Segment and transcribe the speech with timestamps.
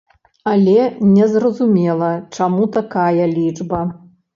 [0.51, 0.77] Але
[1.17, 2.11] незразумела,
[2.41, 3.89] чаму такая лічба.